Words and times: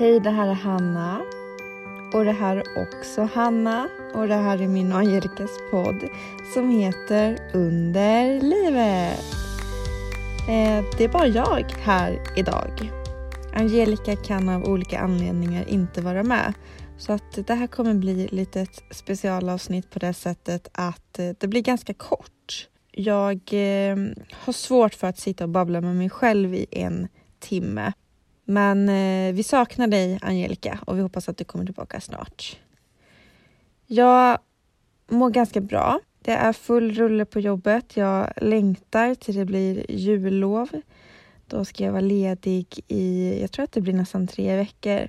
Hej, 0.00 0.20
det 0.20 0.30
här 0.30 0.48
är 0.48 0.54
Hanna. 0.54 1.22
Och 2.14 2.24
det 2.24 2.32
här 2.32 2.56
är 2.56 2.82
också 2.82 3.22
Hanna. 3.22 3.88
Och 4.14 4.28
det 4.28 4.34
här 4.34 4.62
är 4.62 4.68
min 4.68 4.92
och 4.92 4.98
Angelicas 4.98 5.50
podd 5.70 6.08
som 6.54 6.70
heter 6.70 7.38
Under 7.54 8.40
livet. 8.40 9.20
Eh, 10.48 10.84
det 10.98 11.04
är 11.04 11.08
bara 11.08 11.26
jag 11.26 11.64
här 11.82 12.18
idag. 12.36 12.92
Angelica 13.54 14.16
kan 14.16 14.48
av 14.48 14.64
olika 14.64 14.98
anledningar 14.98 15.68
inte 15.68 16.00
vara 16.00 16.22
med. 16.22 16.54
Så 16.98 17.12
att 17.12 17.46
det 17.46 17.54
här 17.54 17.66
kommer 17.66 17.94
bli 17.94 18.28
lite 18.28 18.60
ett 18.60 18.82
specialavsnitt 18.90 19.90
på 19.90 19.98
det 19.98 20.14
sättet 20.14 20.68
att 20.72 21.18
eh, 21.18 21.30
det 21.38 21.48
blir 21.48 21.62
ganska 21.62 21.94
kort. 21.94 22.68
Jag 22.92 23.40
eh, 23.52 23.96
har 24.32 24.52
svårt 24.52 24.94
för 24.94 25.06
att 25.06 25.18
sitta 25.18 25.44
och 25.44 25.50
babbla 25.50 25.80
med 25.80 25.96
mig 25.96 26.10
själv 26.10 26.54
i 26.54 26.66
en 26.70 27.08
timme. 27.38 27.92
Men 28.50 28.88
eh, 28.88 29.34
vi 29.34 29.42
saknar 29.42 29.86
dig 29.86 30.18
Angelica 30.22 30.78
och 30.86 30.98
vi 30.98 31.02
hoppas 31.02 31.28
att 31.28 31.36
du 31.36 31.44
kommer 31.44 31.64
tillbaka 31.64 32.00
snart. 32.00 32.58
Jag 33.86 34.38
mår 35.08 35.30
ganska 35.30 35.60
bra. 35.60 36.00
Det 36.22 36.32
är 36.32 36.52
full 36.52 36.94
rulle 36.94 37.24
på 37.24 37.40
jobbet. 37.40 37.96
Jag 37.96 38.32
längtar 38.36 39.14
till 39.14 39.34
det 39.34 39.44
blir 39.44 39.90
jullov. 39.90 40.68
Då 41.46 41.64
ska 41.64 41.84
jag 41.84 41.92
vara 41.92 42.00
ledig 42.00 42.80
i, 42.88 43.38
jag 43.40 43.50
tror 43.52 43.64
att 43.64 43.72
det 43.72 43.80
blir 43.80 43.94
nästan 43.94 44.26
tre 44.26 44.56
veckor. 44.56 45.08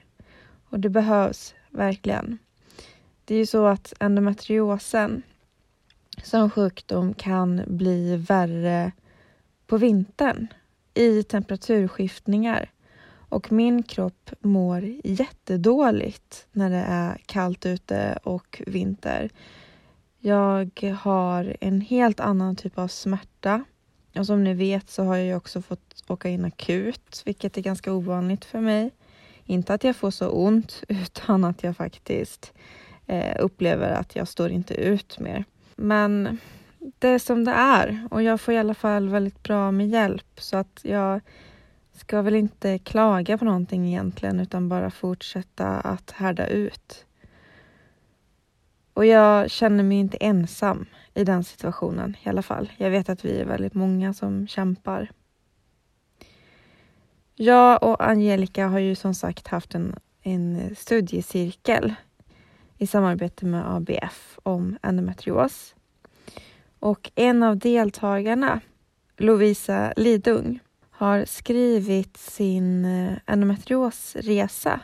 Och 0.69 0.79
det 0.79 0.89
behövs 0.89 1.55
verkligen. 1.69 2.37
Det 3.25 3.35
är 3.35 3.39
ju 3.39 3.45
så 3.45 3.65
att 3.65 3.93
endometriosen 3.99 5.21
som 6.23 6.49
sjukdom 6.49 7.13
kan 7.13 7.61
bli 7.67 8.15
värre 8.15 8.91
på 9.67 9.77
vintern 9.77 10.47
i 10.93 11.23
temperaturskiftningar. 11.23 12.69
Och 13.29 13.51
min 13.51 13.83
kropp 13.83 14.31
mår 14.39 14.93
jättedåligt 15.03 16.47
när 16.51 16.69
det 16.69 16.85
är 16.87 17.17
kallt 17.25 17.65
ute 17.65 18.19
och 18.23 18.61
vinter. 18.67 19.29
Jag 20.19 20.95
har 21.01 21.57
en 21.61 21.81
helt 21.81 22.19
annan 22.19 22.55
typ 22.55 22.77
av 22.77 22.87
smärta. 22.87 23.63
Och 24.15 24.25
som 24.25 24.43
ni 24.43 24.53
vet 24.53 24.89
så 24.89 25.03
har 25.03 25.15
jag 25.15 25.37
också 25.37 25.61
fått 25.61 26.03
åka 26.07 26.29
in 26.29 26.45
akut, 26.45 27.21
vilket 27.25 27.57
är 27.57 27.61
ganska 27.61 27.93
ovanligt 27.93 28.45
för 28.45 28.59
mig. 28.59 28.91
Inte 29.45 29.73
att 29.73 29.83
jag 29.83 29.95
får 29.95 30.11
så 30.11 30.29
ont, 30.29 30.83
utan 30.87 31.43
att 31.43 31.63
jag 31.63 31.77
faktiskt 31.77 32.53
eh, 33.07 33.35
upplever 33.39 33.91
att 33.91 34.15
jag 34.15 34.27
står 34.27 34.49
inte 34.49 34.73
ut 34.73 35.19
mer. 35.19 35.45
Men 35.75 36.37
det 36.79 37.07
är 37.07 37.19
som 37.19 37.45
det 37.45 37.51
är 37.51 38.07
och 38.11 38.23
jag 38.23 38.41
får 38.41 38.53
i 38.53 38.57
alla 38.57 38.73
fall 38.73 39.09
väldigt 39.09 39.43
bra 39.43 39.71
med 39.71 39.89
hjälp 39.89 40.27
så 40.37 40.57
att 40.57 40.79
jag 40.83 41.21
ska 41.99 42.21
väl 42.21 42.35
inte 42.35 42.77
klaga 42.77 43.37
på 43.37 43.45
någonting 43.45 43.87
egentligen 43.87 44.39
utan 44.39 44.69
bara 44.69 44.91
fortsätta 44.91 45.67
att 45.67 46.11
härda 46.11 46.47
ut. 46.47 47.05
Och 48.93 49.05
jag 49.05 49.51
känner 49.51 49.83
mig 49.83 49.97
inte 49.97 50.17
ensam 50.17 50.85
i 51.13 51.23
den 51.23 51.43
situationen 51.43 52.17
i 52.23 52.29
alla 52.29 52.41
fall. 52.41 52.71
Jag 52.77 52.89
vet 52.89 53.09
att 53.09 53.25
vi 53.25 53.39
är 53.39 53.45
väldigt 53.45 53.73
många 53.73 54.13
som 54.13 54.47
kämpar. 54.47 55.11
Jag 57.35 57.83
och 57.83 58.03
Angelica 58.03 58.67
har 58.67 58.79
ju 58.79 58.95
som 58.95 59.13
sagt 59.13 59.47
haft 59.47 59.75
en, 59.75 59.95
en 60.21 60.75
studiecirkel 60.75 61.93
i 62.77 62.87
samarbete 62.87 63.45
med 63.45 63.75
ABF 63.75 64.39
om 64.43 64.77
endometrios. 64.81 65.75
Och 66.79 67.11
en 67.15 67.43
av 67.43 67.57
deltagarna, 67.57 68.61
Lovisa 69.17 69.93
Lidung, 69.97 70.59
har 70.99 71.25
skrivit 71.25 72.17
sin 72.17 72.85
eh, 72.85 73.17
endometriosresa. 73.25 74.79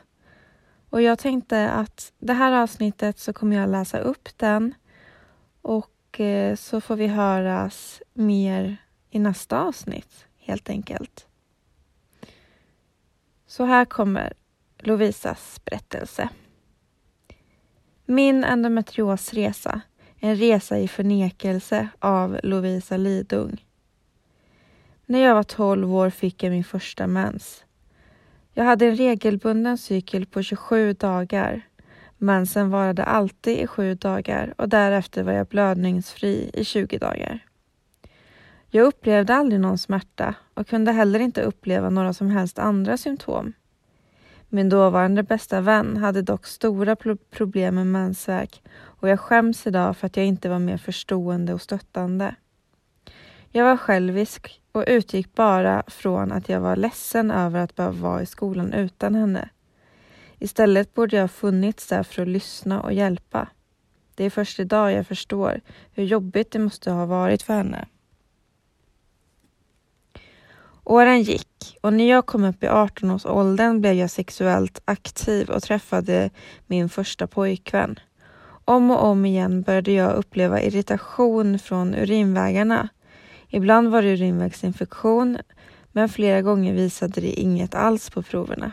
Och 0.89 1.01
jag 1.01 1.19
tänkte 1.19 1.69
att 1.69 2.13
det 2.19 2.33
här 2.33 2.51
avsnittet 2.51 3.19
så 3.19 3.33
kommer 3.33 3.55
jag 3.55 3.69
läsa 3.69 3.99
upp 3.99 4.29
den 4.37 4.73
och 5.61 6.19
eh, 6.19 6.55
så 6.55 6.81
får 6.81 6.95
vi 6.95 7.07
höras 7.07 8.01
mer 8.13 8.77
i 9.09 9.19
nästa 9.19 9.61
avsnitt 9.61 10.25
helt 10.37 10.69
enkelt. 10.69 11.27
Så 13.47 13.65
här 13.65 13.85
kommer 13.85 14.33
Lovisas 14.79 15.61
berättelse. 15.65 16.29
Min 18.05 18.43
endometriosresa, 18.43 19.81
en 20.19 20.35
resa 20.35 20.79
i 20.79 20.87
förnekelse 20.87 21.87
av 21.99 22.39
Lovisa 22.43 22.97
Lidung. 22.97 23.64
När 25.07 25.19
jag 25.19 25.35
var 25.35 25.43
12 25.43 25.95
år 25.95 26.09
fick 26.09 26.43
jag 26.43 26.51
min 26.51 26.63
första 26.63 27.07
mens. 27.07 27.65
Jag 28.53 28.63
hade 28.63 28.85
en 28.85 28.95
regelbunden 28.95 29.77
cykel 29.77 30.25
på 30.25 30.43
27 30.43 30.93
dagar. 30.93 31.61
Mensen 32.17 32.69
varade 32.69 33.03
alltid 33.03 33.57
i 33.57 33.67
7 33.67 33.95
dagar 33.95 34.53
och 34.57 34.69
därefter 34.69 35.23
var 35.23 35.31
jag 35.31 35.47
blödningsfri 35.47 36.51
i 36.53 36.63
20 36.63 36.97
dagar. 36.97 37.39
Jag 38.69 38.85
upplevde 38.85 39.35
aldrig 39.35 39.61
någon 39.61 39.77
smärta 39.77 40.35
och 40.53 40.67
kunde 40.67 40.91
heller 40.91 41.19
inte 41.19 41.41
uppleva 41.41 41.89
några 41.89 42.13
som 42.13 42.29
helst 42.29 42.59
andra 42.59 42.97
symptom. 42.97 43.53
Min 44.49 44.69
dåvarande 44.69 45.23
bästa 45.23 45.61
vän 45.61 45.97
hade 45.97 46.21
dock 46.21 46.45
stora 46.45 46.95
problem 47.31 47.75
med 47.75 47.87
mensvärk 47.87 48.61
och 48.75 49.09
jag 49.09 49.19
skäms 49.19 49.67
idag 49.67 49.97
för 49.97 50.07
att 50.07 50.17
jag 50.17 50.25
inte 50.25 50.49
var 50.49 50.59
mer 50.59 50.77
förstående 50.77 51.53
och 51.53 51.61
stöttande. 51.61 52.35
Jag 53.51 53.65
var 53.65 53.77
självisk 53.77 54.61
och 54.75 54.83
utgick 54.87 55.35
bara 55.35 55.83
från 55.87 56.31
att 56.31 56.49
jag 56.49 56.59
var 56.59 56.75
ledsen 56.75 57.31
över 57.31 57.59
att 57.59 57.75
behöva 57.75 58.09
vara 58.09 58.21
i 58.21 58.25
skolan 58.25 58.73
utan 58.73 59.15
henne. 59.15 59.49
Istället 60.39 60.93
borde 60.93 61.15
jag 61.15 61.23
ha 61.23 61.27
funnits 61.27 61.87
där 61.87 62.03
för 62.03 62.21
att 62.21 62.27
lyssna 62.27 62.81
och 62.81 62.93
hjälpa. 62.93 63.47
Det 64.15 64.23
är 64.23 64.29
först 64.29 64.59
idag 64.59 64.91
jag 64.91 65.07
förstår 65.07 65.61
hur 65.91 66.03
jobbigt 66.03 66.51
det 66.51 66.59
måste 66.59 66.91
ha 66.91 67.05
varit 67.05 67.41
för 67.41 67.53
henne. 67.53 67.87
Åren 70.83 71.21
gick 71.21 71.77
och 71.81 71.93
när 71.93 72.09
jag 72.09 72.25
kom 72.25 72.43
upp 72.43 72.63
i 72.63 72.67
18-årsåldern 72.67 73.81
blev 73.81 73.93
jag 73.93 74.09
sexuellt 74.09 74.81
aktiv 74.85 75.49
och 75.49 75.63
träffade 75.63 76.29
min 76.67 76.89
första 76.89 77.27
pojkvän. 77.27 77.99
Om 78.65 78.91
och 78.91 79.03
om 79.03 79.25
igen 79.25 79.61
började 79.61 79.91
jag 79.91 80.15
uppleva 80.15 80.61
irritation 80.61 81.59
från 81.59 81.95
urinvägarna 81.95 82.89
Ibland 83.49 83.87
var 83.87 84.01
det 84.01 84.13
urinvägsinfektion, 84.13 85.37
men 85.91 86.09
flera 86.09 86.41
gånger 86.41 86.73
visade 86.73 87.21
det 87.21 87.39
inget 87.39 87.75
alls 87.75 88.09
på 88.09 88.21
proverna. 88.21 88.71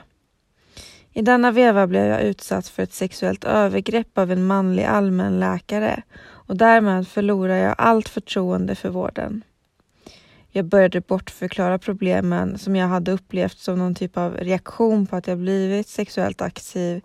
I 1.12 1.22
denna 1.22 1.50
veva 1.50 1.86
blev 1.86 2.06
jag 2.06 2.22
utsatt 2.22 2.68
för 2.68 2.82
ett 2.82 2.92
sexuellt 2.92 3.44
övergrepp 3.44 4.18
av 4.18 4.30
en 4.32 4.46
manlig 4.46 4.84
allmänläkare 4.84 6.02
och 6.24 6.56
därmed 6.56 7.08
förlorade 7.08 7.58
jag 7.58 7.74
allt 7.78 8.08
förtroende 8.08 8.74
för 8.74 8.88
vården. 8.88 9.42
Jag 10.50 10.64
började 10.64 11.00
bortförklara 11.00 11.78
problemen 11.78 12.58
som 12.58 12.76
jag 12.76 12.88
hade 12.88 13.12
upplevt 13.12 13.58
som 13.58 13.78
någon 13.78 13.94
typ 13.94 14.16
av 14.16 14.36
reaktion 14.36 15.06
på 15.06 15.16
att 15.16 15.26
jag 15.26 15.38
blivit 15.38 15.88
sexuellt 15.88 16.42
aktiv 16.42 17.02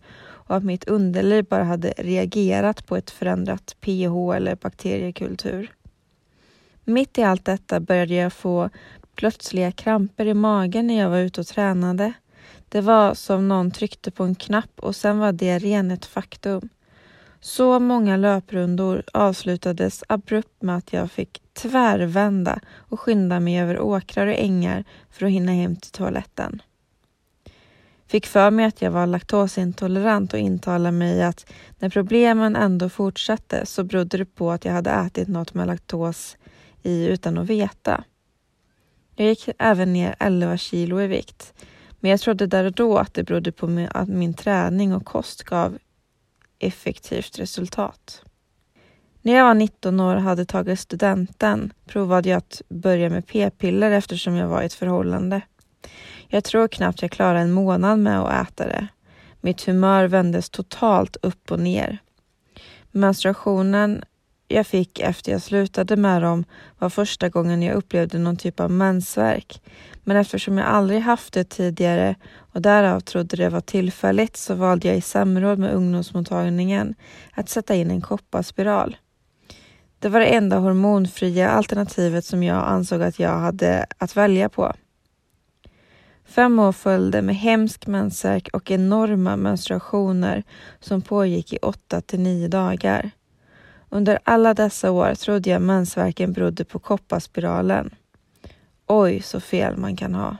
och 0.47 0.55
att 0.55 0.63
mitt 0.63 0.87
underliv 0.87 1.45
bara 1.45 1.63
hade 1.63 1.93
reagerat 1.97 2.87
på 2.87 2.95
ett 2.95 3.11
förändrat 3.11 3.75
pH 3.81 4.35
eller 4.35 4.55
bakteriekultur. 4.55 5.71
Mitt 6.89 7.17
i 7.17 7.23
allt 7.23 7.45
detta 7.45 7.79
började 7.79 8.13
jag 8.13 8.33
få 8.33 8.69
plötsliga 9.15 9.71
kramper 9.71 10.25
i 10.25 10.33
magen 10.33 10.87
när 10.87 10.99
jag 10.99 11.09
var 11.09 11.17
ute 11.17 11.41
och 11.41 11.47
tränade. 11.47 12.13
Det 12.69 12.81
var 12.81 13.13
som 13.13 13.47
någon 13.47 13.71
tryckte 13.71 14.11
på 14.11 14.23
en 14.23 14.35
knapp 14.35 14.79
och 14.79 14.95
sen 14.95 15.19
var 15.19 15.31
diarrén 15.31 15.91
ett 15.91 16.05
faktum. 16.05 16.69
Så 17.39 17.79
många 17.79 18.17
löprundor 18.17 19.03
avslutades 19.13 20.03
abrupt 20.09 20.61
med 20.61 20.77
att 20.77 20.93
jag 20.93 21.11
fick 21.11 21.41
tvärvända 21.53 22.59
och 22.75 22.99
skynda 22.99 23.39
mig 23.39 23.59
över 23.59 23.79
åkrar 23.79 24.27
och 24.27 24.37
ängar 24.37 24.83
för 25.11 25.25
att 25.25 25.31
hinna 25.31 25.51
hem 25.51 25.75
till 25.75 25.91
toaletten. 25.91 26.61
Fick 28.07 28.25
för 28.25 28.51
mig 28.51 28.65
att 28.65 28.81
jag 28.81 28.91
var 28.91 29.07
laktosintolerant 29.07 30.33
och 30.33 30.39
intalade 30.39 30.91
mig 30.91 31.23
att 31.23 31.45
när 31.79 31.89
problemen 31.89 32.55
ändå 32.55 32.89
fortsatte 32.89 33.65
så 33.65 33.83
berodde 33.83 34.17
det 34.17 34.25
på 34.25 34.51
att 34.51 34.65
jag 34.65 34.73
hade 34.73 34.89
ätit 34.89 35.27
något 35.27 35.53
med 35.53 35.67
laktos 35.67 36.37
i 36.87 37.05
utan 37.05 37.37
att 37.37 37.45
veta. 37.45 38.03
Jag 39.15 39.27
gick 39.27 39.49
även 39.59 39.93
ner 39.93 40.15
11 40.19 40.57
kilo 40.57 41.01
i 41.01 41.07
vikt, 41.07 41.53
men 41.99 42.11
jag 42.11 42.19
trodde 42.19 42.47
där 42.47 42.65
och 42.65 42.73
då 42.73 42.97
att 42.97 43.13
det 43.13 43.23
berodde 43.23 43.51
på 43.51 43.87
att 43.91 44.07
min 44.07 44.33
träning 44.33 44.93
och 44.93 45.05
kost 45.05 45.43
gav 45.43 45.77
effektivt 46.59 47.39
resultat. 47.39 48.23
När 49.21 49.33
jag 49.33 49.45
var 49.45 49.53
19 49.53 49.99
år 49.99 50.15
och 50.15 50.21
hade 50.21 50.45
tagit 50.45 50.79
studenten 50.79 51.73
provade 51.85 52.29
jag 52.29 52.37
att 52.37 52.61
börja 52.69 53.09
med 53.09 53.27
p-piller 53.27 53.91
eftersom 53.91 54.35
jag 54.35 54.47
var 54.47 54.61
i 54.61 54.65
ett 54.65 54.73
förhållande. 54.73 55.41
Jag 56.27 56.43
tror 56.43 56.67
knappt 56.67 57.01
jag 57.01 57.11
klarade 57.11 57.39
en 57.39 57.51
månad 57.51 57.99
med 57.99 58.19
att 58.19 58.49
äta 58.49 58.67
det. 58.67 58.87
Mitt 59.41 59.65
humör 59.65 60.07
vändes 60.07 60.49
totalt 60.49 61.17
upp 61.21 61.51
och 61.51 61.59
ner. 61.59 61.97
Menstruationen 62.91 64.03
jag 64.47 64.67
fick 64.67 64.99
efter 64.99 65.31
jag 65.31 65.41
slutade 65.41 65.95
med 65.95 66.21
dem 66.21 66.45
var 66.79 66.89
första 66.89 67.29
gången 67.29 67.63
jag 67.63 67.75
upplevde 67.75 68.19
någon 68.19 68.37
typ 68.37 68.59
av 68.59 68.71
mensvärk. 68.71 69.61
Men 70.03 70.17
eftersom 70.17 70.57
jag 70.57 70.67
aldrig 70.67 71.01
haft 71.01 71.33
det 71.33 71.43
tidigare 71.43 72.15
och 72.53 72.61
därav 72.61 72.99
trodde 72.99 73.37
det 73.37 73.49
var 73.49 73.61
tillfälligt 73.61 74.37
så 74.37 74.55
valde 74.55 74.87
jag 74.87 74.97
i 74.97 75.01
samråd 75.01 75.59
med 75.59 75.73
ungdomsmottagningen 75.73 76.95
att 77.31 77.49
sätta 77.49 77.75
in 77.75 77.91
en 77.91 78.01
kopparspiral. 78.01 78.97
Det 79.99 80.09
var 80.09 80.19
det 80.19 80.25
enda 80.25 80.57
hormonfria 80.57 81.49
alternativet 81.49 82.25
som 82.25 82.43
jag 82.43 82.67
ansåg 82.67 83.01
att 83.01 83.19
jag 83.19 83.39
hade 83.39 83.85
att 83.97 84.17
välja 84.17 84.49
på. 84.49 84.73
Fem 86.25 86.59
år 86.59 86.71
följde 86.71 87.21
med 87.21 87.35
hemsk 87.35 87.87
mensvärk 87.87 88.49
och 88.53 88.71
enorma 88.71 89.35
menstruationer 89.35 90.43
som 90.79 91.01
pågick 91.01 91.53
i 91.53 91.57
åtta 91.57 92.01
till 92.01 92.19
nio 92.19 92.47
dagar. 92.47 93.11
Under 93.89 94.19
alla 94.23 94.53
dessa 94.53 94.91
år 94.91 95.15
trodde 95.15 95.49
jag 95.49 95.61
mensvärken 95.61 96.33
berodde 96.33 96.65
på 96.65 96.79
kopparspiralen. 96.79 97.95
Oj, 98.87 99.21
så 99.21 99.39
fel 99.39 99.77
man 99.77 99.95
kan 99.95 100.15
ha. 100.15 100.37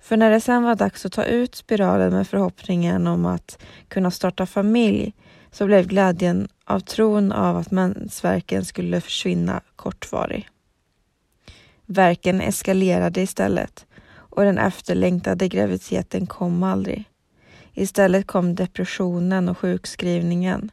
För 0.00 0.16
när 0.16 0.30
det 0.30 0.40
sen 0.40 0.62
var 0.62 0.74
dags 0.74 1.06
att 1.06 1.12
ta 1.12 1.24
ut 1.24 1.54
spiralen 1.54 2.12
med 2.12 2.28
förhoppningen 2.28 3.06
om 3.06 3.26
att 3.26 3.58
kunna 3.88 4.10
starta 4.10 4.46
familj 4.46 5.14
så 5.50 5.66
blev 5.66 5.86
glädjen 5.86 6.48
av 6.64 6.80
tron 6.80 7.32
av 7.32 7.56
att 7.56 7.70
mensvärken 7.70 8.64
skulle 8.64 9.00
försvinna 9.00 9.60
kortvarig. 9.76 10.48
Verken 11.86 12.40
eskalerade 12.40 13.20
istället 13.20 13.86
och 14.36 14.44
den 14.44 14.58
efterlängtade 14.58 15.48
graviditeten 15.48 16.26
kom 16.26 16.62
aldrig. 16.62 17.04
Istället 17.72 18.26
kom 18.26 18.54
depressionen 18.54 19.48
och 19.48 19.58
sjukskrivningen. 19.58 20.70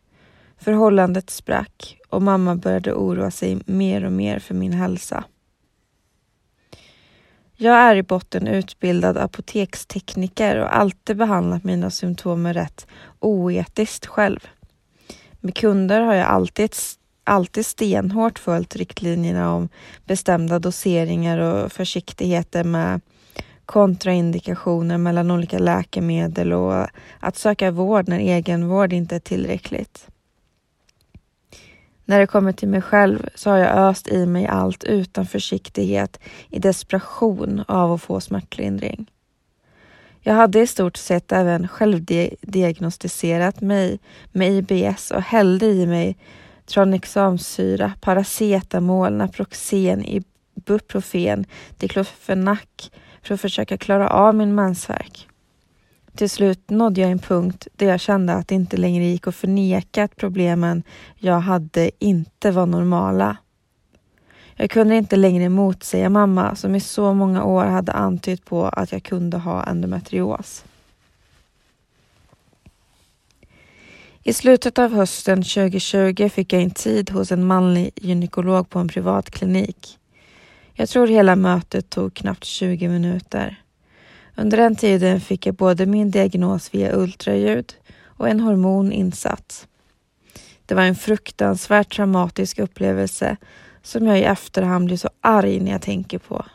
Förhållandet 0.58 1.30
sprack 1.30 1.98
och 2.10 2.22
mamma 2.22 2.56
började 2.56 2.94
oroa 2.94 3.32
sig 3.32 3.62
mer 3.66 4.06
och 4.06 4.12
mer 4.12 4.40
för 4.40 4.54
min 4.54 4.74
hälsa. 4.74 5.24
Jag 7.56 7.76
är 7.76 7.96
i 7.96 8.04
botten 8.04 8.48
utbildad 8.48 9.18
apotekstekniker 9.18 10.58
och 10.58 10.76
alltid 10.76 11.18
behandlat 11.18 11.64
mina 11.64 11.90
symptom 11.90 12.48
rätt 12.48 12.88
oetiskt 13.20 14.06
själv. 14.06 14.40
Med 15.40 15.56
kunder 15.56 16.02
har 16.02 16.14
jag 16.14 16.28
alltid, 16.28 16.76
alltid 17.24 17.66
stenhårt 17.66 18.40
följt 18.40 18.76
riktlinjerna 18.76 19.54
om 19.54 19.70
bestämda 20.06 20.60
doseringar 20.60 21.38
och 21.38 21.72
försiktigheter 21.72 22.64
med 22.64 23.02
kontraindikationer 23.66 24.98
mellan 24.98 25.32
olika 25.32 25.60
läkemedel 25.60 26.54
och 26.54 26.88
att 27.20 27.38
söka 27.38 27.72
vård 27.72 28.08
när 28.08 28.20
egenvård 28.20 28.94
inte 28.94 29.16
är 29.16 29.20
tillräckligt. 29.20 30.08
När 32.06 32.20
det 32.20 32.28
kommer 32.28 32.52
till 32.52 32.68
mig 32.68 32.82
själv 32.82 33.30
så 33.36 33.50
har 33.50 33.58
jag 33.58 33.78
öst 33.78 34.08
i 34.08 34.26
mig 34.26 34.48
allt 34.48 34.84
utan 34.84 35.26
försiktighet 35.26 36.20
i 36.50 36.60
desperation 36.60 37.64
av 37.68 37.92
att 37.92 38.02
få 38.02 38.20
smärtlindring. 38.20 39.12
Jag 40.22 40.34
hade 40.34 40.60
i 40.62 40.68
stort 40.68 40.98
sett 40.98 41.32
även 41.32 41.68
självdiagnostiserat 41.68 43.62
mig 43.62 44.00
med 44.32 44.52
IBS 44.52 45.12
och 45.12 45.22
hällde 45.22 45.66
i 45.66 45.88
mig 45.88 46.18
tranexamsyra, 46.66 47.94
paracetamol, 48.02 49.14
Naproxen, 49.14 50.06
Ibuprofen, 50.06 51.46
diklofenac 51.78 52.92
för 53.22 53.34
att 53.34 53.42
försöka 53.42 53.78
klara 53.78 54.10
av 54.10 54.36
min 54.36 54.56
mensvärk. 54.56 55.28
Till 56.16 56.30
slut 56.30 56.70
nådde 56.70 57.02
jag 57.02 57.12
en 57.12 57.20
punkt 57.20 57.68
där 57.76 57.88
jag 57.88 58.00
kände 58.00 58.34
att 58.34 58.48
det 58.48 58.56
inte 58.56 58.78
längre 58.78 59.06
gick 59.06 59.28
att 59.28 59.36
förneka 59.36 60.04
att 60.04 60.16
problemen 60.16 60.84
jag 61.16 61.40
hade 61.40 61.92
inte 62.00 62.52
var 62.52 62.66
normala. 62.66 63.38
Jag 64.56 64.70
kunde 64.70 64.96
inte 64.96 65.16
längre 65.16 65.50
motsäga 65.50 66.10
mamma 66.10 66.56
som 66.56 66.76
i 66.76 66.80
så 66.80 67.14
många 67.14 67.44
år 67.44 67.66
hade 67.66 67.92
antytt 67.92 68.46
på 68.46 68.66
att 68.66 68.92
jag 68.92 69.04
kunde 69.04 69.38
ha 69.38 69.64
endometrios. 69.64 70.66
I 74.24 74.34
slutet 74.34 74.80
av 74.80 74.94
hösten 74.94 75.44
2020 75.44 76.30
fick 76.30 76.54
jag 76.54 76.62
en 76.62 76.72
tid 76.72 77.10
hos 77.10 77.32
en 77.32 77.46
manlig 77.46 77.92
gynekolog 77.96 78.70
på 78.70 78.80
en 78.80 78.88
privatklinik. 78.88 80.00
Jag 80.74 80.90
tror 80.90 81.08
hela 81.08 81.36
mötet 81.36 81.90
tog 81.90 82.14
knappt 82.14 82.44
20 82.44 82.88
minuter. 82.88 83.63
Under 84.36 84.58
den 84.58 84.76
tiden 84.76 85.22
fick 85.22 85.46
jag 85.46 85.56
både 85.56 85.86
min 85.86 86.12
diagnos 86.12 86.74
via 86.74 86.96
ultraljud 86.96 87.76
och 88.06 88.30
en 88.30 88.40
hormoninsats. 88.40 89.68
Det 90.66 90.76
var 90.76 90.84
en 90.84 90.96
fruktansvärt 90.96 91.96
traumatisk 91.96 92.60
upplevelse 92.60 93.38
som 93.82 94.08
jag 94.08 94.20
i 94.20 94.24
efterhand 94.24 94.86
blir 94.86 94.98
så 94.98 95.10
arg 95.22 95.60
när 95.60 95.72
jag 95.72 95.82
tänker 95.82 96.18
på. 96.18 96.46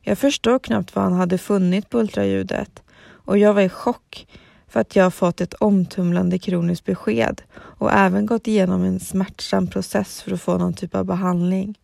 Jag 0.00 0.18
förstår 0.18 0.58
knappt 0.58 0.94
vad 0.94 1.04
han 1.04 1.12
hade 1.12 1.38
funnit 1.38 1.90
på 1.90 1.98
ultraljudet 1.98 2.82
och 3.02 3.38
jag 3.38 3.54
var 3.54 3.62
i 3.62 3.68
chock 3.68 4.26
för 4.68 4.80
att 4.80 4.96
jag 4.96 5.14
fått 5.14 5.40
ett 5.40 5.54
omtumlande 5.54 6.38
kroniskt 6.38 6.84
besked 6.84 7.42
och 7.54 7.92
även 7.92 8.26
gått 8.26 8.46
igenom 8.46 8.84
en 8.84 9.00
smärtsam 9.00 9.66
process 9.66 10.22
för 10.22 10.32
att 10.32 10.40
få 10.40 10.58
någon 10.58 10.74
typ 10.74 10.94
av 10.94 11.04
behandling. 11.04 11.78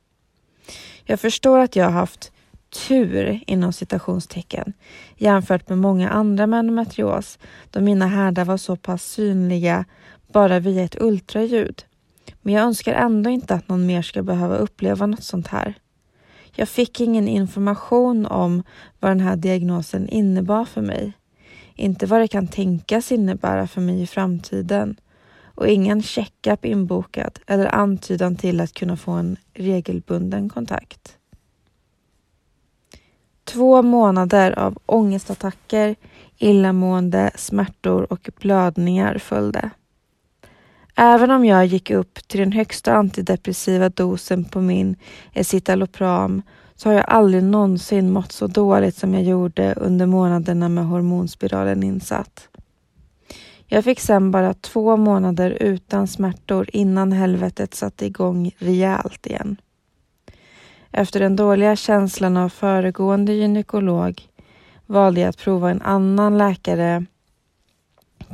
Jag 1.05 1.21
förstår 1.21 1.59
att 1.59 1.77
jag 1.77 1.85
har 1.85 1.93
haft 1.93 2.33
tur 2.71 3.41
inom 3.47 3.73
citationstecken 3.73 4.73
jämfört 5.17 5.69
med 5.69 5.79
många 5.79 6.11
andra 6.11 6.47
med 6.47 6.59
endometrios 6.59 7.39
då 7.71 7.81
mina 7.81 8.07
härdar 8.07 8.45
var 8.45 8.57
så 8.57 8.77
pass 8.77 9.05
synliga 9.05 9.85
bara 10.33 10.61
via 10.61 10.83
ett 10.83 11.01
ultraljud. 11.01 11.85
Men 12.43 12.55
jag 12.55 12.65
önskar 12.65 12.93
ändå 12.93 13.31
inte 13.31 13.55
att 13.55 13.69
någon 13.69 13.87
mer 13.87 14.03
ska 14.03 14.23
behöva 14.23 14.57
uppleva 14.57 15.07
något 15.07 15.25
sånt 15.25 15.47
här. 15.47 15.75
Jag 16.55 16.69
fick 16.69 17.01
ingen 17.01 17.29
information 17.29 18.27
om 18.27 18.63
vad 19.01 19.11
den 19.11 19.21
här 19.21 19.37
diagnosen 19.37 20.09
innebar 20.09 20.65
för 20.65 20.81
mig. 20.81 21.13
Inte 21.75 22.07
vad 22.07 22.21
det 22.21 22.29
kan 22.29 22.49
tänkas 22.49 23.13
innebära 23.13 23.67
för 23.67 23.81
mig 23.81 24.03
i 24.03 24.07
framtiden 24.07 24.97
och 25.55 25.69
ingen 25.69 26.03
checkup 26.03 26.65
inbokad 26.65 27.39
eller 27.47 27.75
antydan 27.75 28.37
till 28.37 28.61
att 28.61 28.73
kunna 28.73 28.97
få 28.97 29.11
en 29.11 29.37
regelbunden 29.55 30.49
kontakt. 30.49 31.20
Två 33.53 33.83
månader 33.83 34.59
av 34.59 34.79
ångestattacker, 34.87 35.97
illamående, 36.39 37.31
smärtor 37.35 38.13
och 38.13 38.31
blödningar 38.41 39.19
följde. 39.19 39.71
Även 40.95 41.31
om 41.31 41.45
jag 41.45 41.67
gick 41.67 41.91
upp 41.91 42.29
till 42.29 42.41
den 42.41 42.53
högsta 42.53 42.95
antidepressiva 42.95 43.89
dosen 43.89 44.45
på 44.45 44.61
min 44.61 44.97
escitalopram 45.33 46.43
så 46.77 46.89
har 46.89 46.95
jag 46.95 47.05
aldrig 47.09 47.43
någonsin 47.45 48.13
mått 48.13 48.33
så 48.33 48.47
dåligt 48.47 48.97
som 48.97 49.15
jag 49.15 49.23
gjorde 49.23 49.75
under 49.75 50.07
månaderna 50.07 50.69
med 50.69 50.87
hormonspiralen 50.87 51.83
insatt. 51.83 52.49
Jag 53.67 53.85
fick 53.85 54.01
sen 54.01 54.31
bara 54.31 54.55
två 54.55 54.97
månader 54.97 55.51
utan 55.51 56.07
smärtor 56.07 56.71
innan 56.73 57.13
helvetet 57.13 57.75
satte 57.75 58.07
igång 58.07 58.55
rejält 58.59 59.27
igen. 59.27 59.57
Efter 60.93 61.21
den 61.21 61.37
dåliga 61.37 61.77
känslan 61.77 62.37
av 62.37 62.49
föregående 62.49 63.33
gynekolog 63.33 64.23
valde 64.87 65.21
jag 65.21 65.29
att 65.29 65.39
prova 65.39 65.71
en 65.71 65.83
annan 65.83 66.39
läkare 66.39 67.05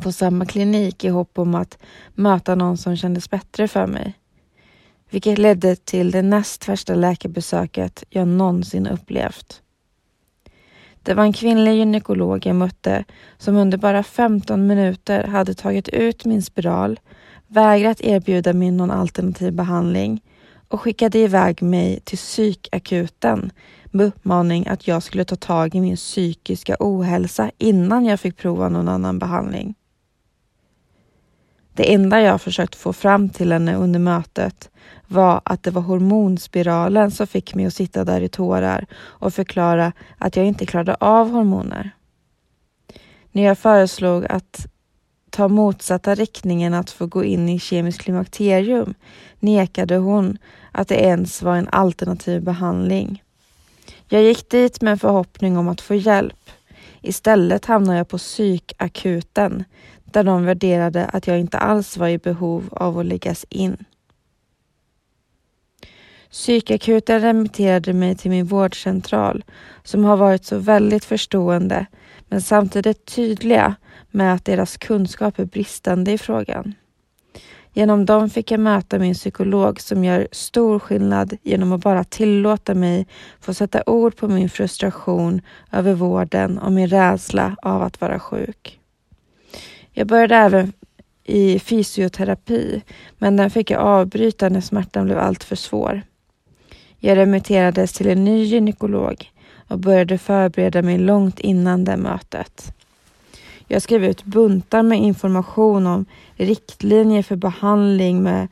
på 0.03 0.13
samma 0.13 0.47
klinik 0.47 1.05
i 1.05 1.09
hopp 1.09 1.39
om 1.39 1.55
att 1.55 1.79
möta 2.15 2.55
någon 2.55 2.77
som 2.77 2.97
kändes 2.97 3.31
bättre 3.31 3.69
för 3.69 3.87
mig. 3.87 4.15
Vilket 5.11 5.39
ledde 5.39 5.77
till 5.77 6.11
det 6.11 6.23
näst 6.23 6.69
värsta 6.69 6.95
läkarbesöket 6.95 8.05
jag 8.11 8.29
någonsin 8.29 8.87
upplevt. 8.87 9.63
Det 11.03 11.15
var 11.15 11.23
en 11.23 11.33
kvinnlig 11.33 11.75
gynekolog 11.75 12.47
jag 12.47 12.57
mötte 12.57 13.05
som 13.39 13.57
under 13.57 13.79
bara 13.79 14.03
15 14.03 14.67
minuter 14.67 15.25
hade 15.25 15.55
tagit 15.55 15.89
ut 15.89 16.25
min 16.25 16.43
spiral, 16.43 17.01
vägrat 17.47 18.01
erbjuda 18.01 18.53
mig 18.53 18.71
någon 18.71 18.91
alternativ 18.91 19.53
behandling 19.53 20.21
och 20.69 20.81
skickade 20.81 21.19
iväg 21.19 21.63
mig 21.63 22.01
till 22.05 22.19
psykakuten 22.19 23.53
med 23.85 24.07
uppmaning 24.07 24.67
att 24.67 24.89
jag 24.89 25.03
skulle 25.03 25.25
ta 25.25 25.37
tag 25.37 25.75
i 25.75 25.81
min 25.81 25.97
psykiska 25.97 26.77
ohälsa 26.81 27.51
innan 27.59 28.05
jag 28.05 28.21
fick 28.21 28.37
prova 28.37 28.69
någon 28.69 28.89
annan 28.89 29.19
behandling. 29.19 29.75
Det 31.75 31.95
enda 31.95 32.21
jag 32.21 32.41
försökt 32.41 32.75
få 32.75 32.93
fram 32.93 33.29
till 33.29 33.53
henne 33.53 33.77
under 33.77 34.01
mötet 34.01 34.71
var 35.07 35.41
att 35.45 35.63
det 35.63 35.71
var 35.71 35.83
hormonspiralen 35.83 37.11
som 37.11 37.27
fick 37.27 37.55
mig 37.55 37.67
att 37.67 37.75
sitta 37.75 38.05
där 38.05 38.21
i 38.21 38.29
tårar 38.29 38.87
och 38.95 39.35
förklara 39.35 39.93
att 40.19 40.37
jag 40.37 40.47
inte 40.47 40.67
klarade 40.67 40.95
av 40.95 41.31
hormoner. 41.31 41.91
När 43.33 43.43
jag 43.43 43.59
föreslog 43.59 44.27
att 44.29 44.67
ta 45.37 45.49
motsatta 45.49 46.15
riktningen 46.15 46.75
att 46.75 46.91
få 46.91 47.07
gå 47.07 47.25
in 47.25 47.49
i 47.49 47.59
kemiskt 47.59 48.01
klimakterium 48.01 48.95
nekade 49.39 49.97
hon 49.97 50.39
att 50.73 50.89
det 50.89 50.95
ens 50.95 51.43
var 51.43 51.57
en 51.57 51.69
alternativ 51.69 52.43
behandling. 52.43 53.23
Jag 54.09 54.23
gick 54.23 54.51
dit 54.51 54.81
med 54.83 54.93
en 54.93 54.99
förhoppning 54.99 55.59
om 55.59 55.69
att 55.69 55.81
få 55.81 55.95
hjälp. 55.95 56.51
Istället 57.01 57.65
hamnade 57.65 57.99
jag 57.99 58.09
på 58.09 58.19
psykakuten 58.19 59.65
där 60.05 60.25
de 60.25 60.45
värderade 60.45 61.05
att 61.05 61.27
jag 61.27 61.41
inte 61.41 61.59
alls 61.59 61.97
var 61.97 62.09
i 62.09 62.19
behov 62.19 62.69
av 62.71 62.99
att 62.99 63.07
läggas 63.07 63.47
in. 63.49 63.85
Psykakuten 66.31 67.21
remitterade 67.21 67.93
mig 67.93 68.17
till 68.17 68.31
min 68.31 68.47
vårdcentral 68.47 69.45
som 69.85 70.05
har 70.05 70.17
varit 70.17 70.45
så 70.45 70.59
väldigt 70.59 71.05
förstående 71.05 71.87
men 72.29 72.43
samtidigt 72.43 73.05
tydliga 73.05 73.75
med 74.11 74.35
att 74.35 74.45
deras 74.45 74.77
kunskap 74.77 75.39
är 75.39 75.45
bristande 75.45 76.13
i 76.13 76.19
frågan. 76.19 76.75
Genom 77.73 78.07
dem 78.07 78.31
fick 78.31 78.51
jag 78.51 78.61
möta 78.61 78.99
min 78.99 79.15
psykolog 79.15 79.81
som 79.81 80.05
gör 80.05 80.29
stor 80.33 80.79
skillnad 80.79 81.37
genom 81.43 81.73
att 81.73 81.81
bara 81.81 82.05
tillåta 82.05 82.75
mig 82.75 83.07
få 83.41 83.55
sätta 83.55 83.83
ord 83.87 84.17
på 84.17 84.29
min 84.29 84.51
frustration 84.51 85.41
över 85.73 85.95
vården 85.95 86.59
och 86.59 86.73
min 86.73 86.89
rädsla 86.89 87.57
av 87.63 87.83
att 87.83 88.01
vara 88.01 88.19
sjuk. 88.19 88.81
Jag 89.93 90.07
började 90.07 90.37
även 90.37 90.73
i 91.25 91.59
fysioterapi, 91.59 92.83
men 93.19 93.37
den 93.37 93.51
fick 93.51 93.71
jag 93.71 93.81
avbryta 93.81 94.49
när 94.49 94.61
smärtan 94.61 95.05
blev 95.05 95.19
alltför 95.19 95.57
svår. 95.57 96.03
Jag 96.99 97.17
remitterades 97.17 97.93
till 97.93 98.09
en 98.09 98.25
ny 98.25 98.45
gynekolog 98.45 99.31
och 99.69 99.79
började 99.79 100.19
förbereda 100.19 100.83
mig 100.83 100.99
långt 100.99 101.41
innan 101.41 101.85
det 101.85 101.97
mötet. 101.97 102.73
Jag 103.69 103.83
skrev 103.83 104.05
ut 104.05 104.25
buntar 104.25 104.83
med 104.83 104.99
information 104.99 105.87
om 105.87 106.05
riktlinjer 106.37 107.23
för 107.23 107.37
behandling 107.37 108.23
med 108.23 108.49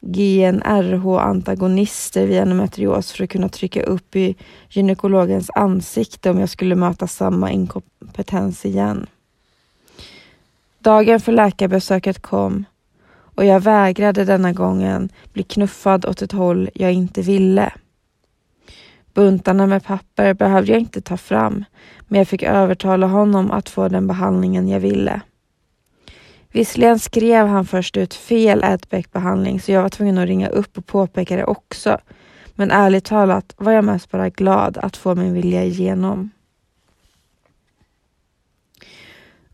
GnRH-antagonister 0.00 2.26
vid 2.26 2.38
endometrios 2.38 3.12
för 3.12 3.24
att 3.24 3.30
kunna 3.30 3.48
trycka 3.48 3.82
upp 3.82 4.16
i 4.16 4.34
gynekologens 4.68 5.50
ansikte 5.54 6.30
om 6.30 6.40
jag 6.40 6.48
skulle 6.48 6.74
möta 6.74 7.06
samma 7.06 7.50
inkompetens 7.50 8.64
igen. 8.64 9.06
Dagen 10.78 11.20
för 11.20 11.32
läkarbesöket 11.32 12.22
kom 12.22 12.64
och 13.34 13.44
jag 13.44 13.60
vägrade 13.60 14.24
denna 14.24 14.52
gången 14.52 15.08
bli 15.32 15.42
knuffad 15.42 16.06
åt 16.06 16.22
ett 16.22 16.32
håll 16.32 16.70
jag 16.74 16.92
inte 16.92 17.22
ville. 17.22 17.72
Buntarna 19.16 19.66
med 19.66 19.84
papper 19.84 20.34
behövde 20.34 20.72
jag 20.72 20.80
inte 20.80 21.00
ta 21.00 21.16
fram, 21.16 21.64
men 22.08 22.18
jag 22.18 22.28
fick 22.28 22.42
övertala 22.42 23.06
honom 23.06 23.50
att 23.50 23.68
få 23.68 23.88
den 23.88 24.06
behandlingen 24.06 24.68
jag 24.68 24.80
ville. 24.80 25.20
Visserligen 26.52 26.98
skrev 26.98 27.46
han 27.46 27.66
först 27.66 27.96
ut 27.96 28.14
fel 28.14 28.64
Adbeck-behandling 28.64 29.60
så 29.60 29.72
jag 29.72 29.82
var 29.82 29.88
tvungen 29.88 30.18
att 30.18 30.26
ringa 30.26 30.48
upp 30.48 30.78
och 30.78 30.86
påpeka 30.86 31.36
det 31.36 31.44
också. 31.44 31.98
Men 32.54 32.70
ärligt 32.70 33.04
talat 33.04 33.54
var 33.56 33.72
jag 33.72 33.84
mest 33.84 34.10
bara 34.10 34.28
glad 34.28 34.78
att 34.78 34.96
få 34.96 35.14
min 35.14 35.32
vilja 35.32 35.64
igenom. 35.64 36.30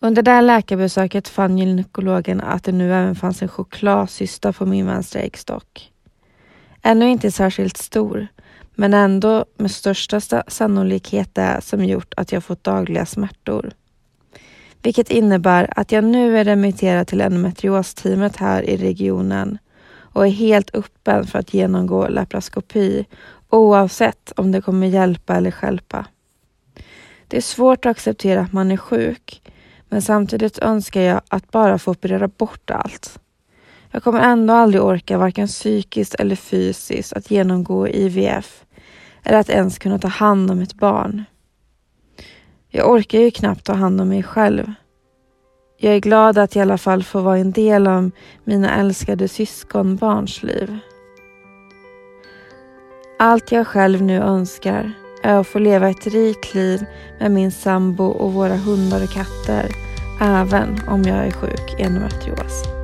Under 0.00 0.22
det 0.22 0.30
här 0.30 0.42
läkarbesöket 0.42 1.28
fann 1.28 1.58
gynekologen 1.58 2.40
att 2.40 2.64
det 2.64 2.72
nu 2.72 2.94
även 2.94 3.14
fanns 3.14 3.42
en 3.42 3.48
chokladcysta 3.48 4.52
på 4.52 4.66
min 4.66 4.86
vänstra 4.86 5.20
äggstock. 5.20 5.92
Ännu 6.82 7.10
inte 7.10 7.30
särskilt 7.30 7.76
stor, 7.76 8.28
men 8.82 8.94
ändå 8.94 9.44
med 9.56 9.70
största 9.70 10.20
sannolikhet 10.48 11.34
det 11.34 11.60
som 11.62 11.84
gjort 11.84 12.14
att 12.16 12.32
jag 12.32 12.44
fått 12.44 12.64
dagliga 12.64 13.06
smärtor. 13.06 13.72
Vilket 14.82 15.10
innebär 15.10 15.72
att 15.76 15.92
jag 15.92 16.04
nu 16.04 16.38
är 16.38 16.44
remitterad 16.44 17.06
till 17.06 17.20
endometriosteamet 17.20 18.36
här 18.36 18.62
i 18.62 18.76
regionen 18.76 19.58
och 19.92 20.26
är 20.26 20.30
helt 20.30 20.74
öppen 20.74 21.26
för 21.26 21.38
att 21.38 21.54
genomgå 21.54 22.08
laparoskopi 22.08 23.06
oavsett 23.48 24.32
om 24.36 24.52
det 24.52 24.60
kommer 24.60 24.86
hjälpa 24.86 25.36
eller 25.36 25.50
skälpa. 25.50 26.06
Det 27.28 27.36
är 27.36 27.40
svårt 27.40 27.86
att 27.86 27.90
acceptera 27.90 28.40
att 28.40 28.52
man 28.52 28.70
är 28.70 28.76
sjuk 28.76 29.42
men 29.88 30.02
samtidigt 30.02 30.58
önskar 30.58 31.00
jag 31.00 31.20
att 31.28 31.50
bara 31.50 31.78
få 31.78 31.90
operera 31.90 32.28
bort 32.28 32.70
allt. 32.70 33.18
Jag 33.90 34.02
kommer 34.02 34.20
ändå 34.20 34.54
aldrig 34.54 34.82
orka 34.82 35.18
varken 35.18 35.46
psykiskt 35.46 36.14
eller 36.14 36.36
fysiskt 36.36 37.12
att 37.12 37.30
genomgå 37.30 37.88
IVF 37.88 38.64
eller 39.24 39.38
att 39.38 39.50
ens 39.50 39.78
kunna 39.78 39.98
ta 39.98 40.08
hand 40.08 40.50
om 40.50 40.60
ett 40.60 40.74
barn. 40.74 41.24
Jag 42.68 42.90
orkar 42.90 43.18
ju 43.18 43.30
knappt 43.30 43.64
ta 43.64 43.72
hand 43.72 44.00
om 44.00 44.08
mig 44.08 44.22
själv. 44.22 44.72
Jag 45.78 45.94
är 45.94 46.00
glad 46.00 46.38
att 46.38 46.56
i 46.56 46.60
alla 46.60 46.78
fall 46.78 47.02
få 47.02 47.20
vara 47.20 47.38
en 47.38 47.52
del 47.52 47.86
av 47.86 48.10
mina 48.44 48.74
älskade 48.80 49.28
syskonbarns 49.28 50.42
liv. 50.42 50.78
Allt 53.18 53.52
jag 53.52 53.66
själv 53.66 54.02
nu 54.02 54.16
önskar 54.18 54.92
är 55.22 55.34
att 55.34 55.46
få 55.46 55.58
leva 55.58 55.88
ett 55.88 56.06
rikt 56.06 56.54
liv 56.54 56.84
med 57.20 57.30
min 57.30 57.52
sambo 57.52 58.04
och 58.04 58.32
våra 58.32 58.56
hundar 58.56 59.02
och 59.02 59.10
katter, 59.10 59.70
även 60.20 60.80
om 60.88 61.02
jag 61.02 61.26
är 61.26 61.30
sjuk 61.30 61.74
i 61.78 61.82
endometrios. 61.82 62.81